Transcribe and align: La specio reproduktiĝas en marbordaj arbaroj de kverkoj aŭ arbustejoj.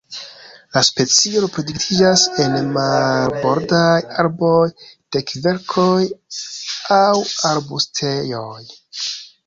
La 0.77 0.81
specio 0.85 1.41
reproduktiĝas 1.43 2.23
en 2.45 2.55
marbordaj 2.79 3.93
arbaroj 4.25 4.65
de 5.17 5.25
kverkoj 5.35 6.03
aŭ 7.01 7.05
arbustejoj. 7.55 8.61